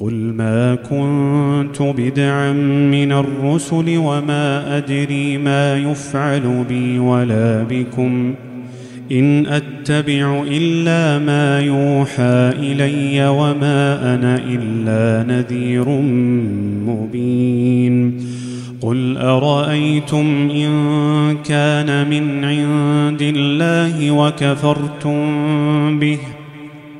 [0.00, 2.52] قل ما كنت بدعا
[2.92, 8.34] من الرسل وما أدري ما يفعل بي ولا بكم
[9.12, 15.88] إن أتبع إلا ما يوحى إلي وما أنا إلا نذير
[16.86, 18.20] مبين
[18.80, 25.18] قل أرأيتم إن كان من عند الله وكفرتم
[25.98, 26.18] به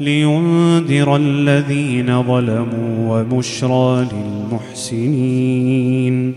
[0.00, 4.06] لينذر الذين ظلموا وبشرى
[4.82, 6.34] للمحسنين.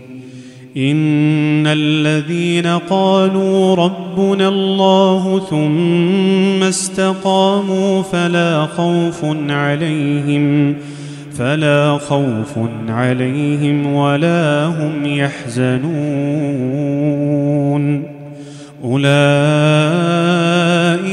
[0.76, 10.74] إن الذين قالوا ربنا الله ثم استقاموا فلا خوف عليهم
[11.38, 12.58] فلا خوف
[12.88, 15.88] عليهم ولا هم يحزنون.
[18.84, 20.17] أولئك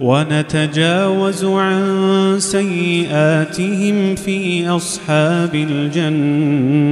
[0.00, 6.86] ونتجاوز عن سيئاتهم في أصحاب الجنة.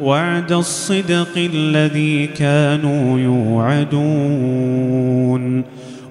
[0.00, 4.74] وعد الصدق الذي كانوا يوعدون.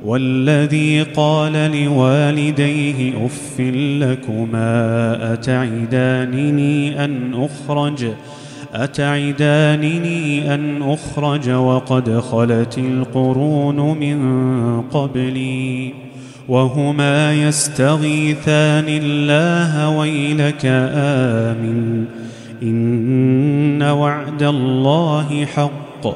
[0.06, 3.60] والذي قال لوالديه أف
[4.00, 8.06] لكما أتعدانني أن أخرج؟
[8.74, 15.94] أتعدانني أن أخرج وقد خلت القرون من قبلي
[16.48, 22.06] وهما يستغيثان الله ويلك آمن.
[22.64, 26.08] إن وعد الله حق.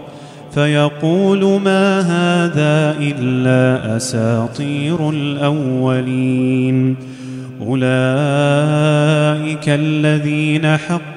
[0.54, 6.96] فيقول ما هذا إلا أساطير الأولين.
[7.68, 7.90] أولئك
[9.70, 11.17] الذين حق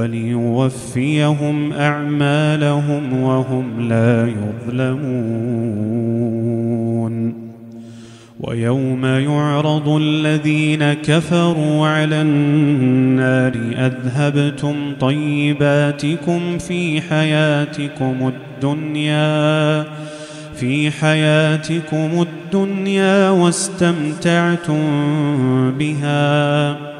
[0.00, 4.32] وليوفيهم أعمالهم وهم لا
[4.68, 6.30] يظلمون.
[8.40, 19.84] ويوم يعرض الذين كفروا على النار أذهبتم طيباتكم في حياتكم الدنيا
[20.54, 24.80] في حياتكم الدنيا واستمتعتم
[25.78, 26.99] بها.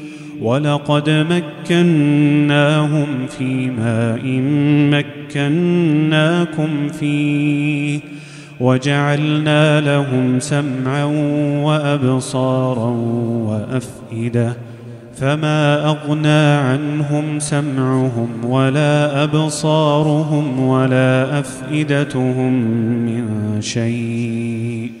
[0.41, 1.09] ولقد
[1.69, 3.07] مكناهم
[3.37, 4.21] في ماء
[4.91, 7.99] مكناكم فيه
[8.59, 11.03] وجعلنا لهم سمعا
[11.63, 12.89] وأبصارا
[13.47, 14.53] وأفئدة
[15.15, 22.53] فما أغنى عنهم سمعهم ولا أبصارهم ولا أفئدتهم
[23.05, 25.00] من شيء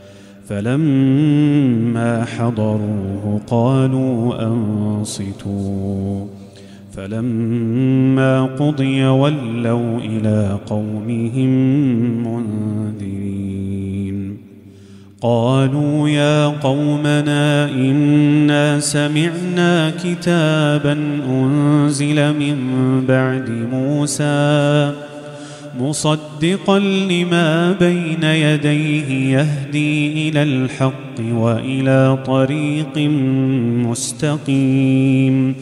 [0.51, 6.25] فلما حضروه قالوا أنصتوا.
[6.91, 11.49] فلما قضي ولوا إلى قومهم
[12.27, 14.37] منذرين.
[15.21, 20.97] قالوا يا قومنا إنا سمعنا كتابا
[21.29, 22.57] أنزل من
[23.07, 24.91] بعد موسى.
[25.79, 32.97] مصدقا لما بين يديه يهدي إلى الحق وإلى طريق
[33.87, 35.55] مستقيم.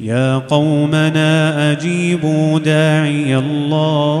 [0.00, 4.20] يا قومنا أجيبوا داعي الله.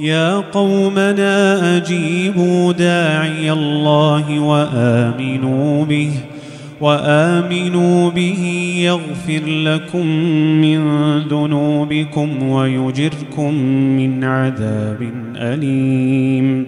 [0.00, 6.10] يا قومنا أجيبوا داعي الله وآمنوا به.
[6.84, 8.42] وآمنوا به
[8.78, 10.06] يغفر لكم
[10.64, 10.78] من
[11.18, 13.54] ذنوبكم ويجركم
[13.98, 16.66] من عذاب أليم.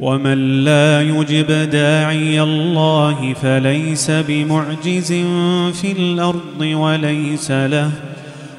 [0.00, 5.12] ومن لا يجب داعي الله فليس بمعجز
[5.72, 7.90] في الأرض وليس له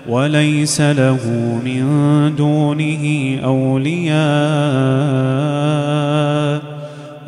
[0.09, 1.19] وليس له
[1.65, 1.83] من
[2.37, 4.19] دونه أولياء.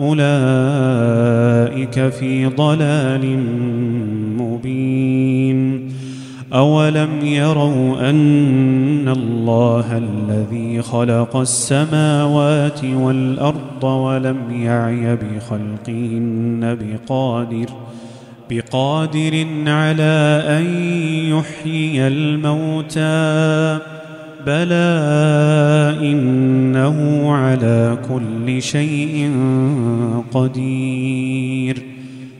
[0.01, 3.38] أولئك في ضلال
[4.38, 5.91] مبين.
[6.53, 17.65] أولم يروا أن الله الذي خلق السماوات والأرض ولم يعي بخلقهن بقادر
[18.50, 20.65] بقادر على أن
[21.29, 24.00] يحيي الموتى.
[24.45, 29.31] بلى انه على كل شيء
[30.33, 31.77] قدير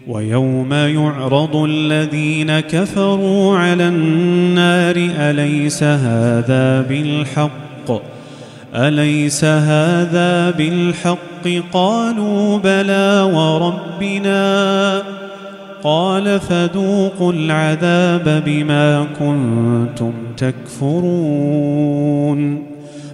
[0.08, 8.02] ويوم يعرض الذين كفروا على النار اليس هذا بالحق؟
[8.76, 15.21] اليس هذا بالحق؟ قالوا بلى وربنا
[15.84, 21.92] قال فذوقوا العذاب بما كنتم تكفرون.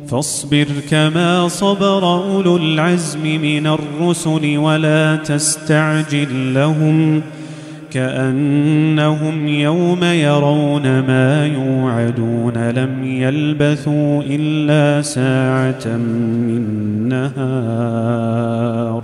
[0.08, 7.22] فاصبر كما صبر أولو العزم من الرسل ولا تستعجل لهم
[7.92, 12.70] كأنهم يوم يرون ما يوعدون.
[12.70, 16.64] لم يلبثوا إلا ساعة من
[17.10, 19.04] نهار.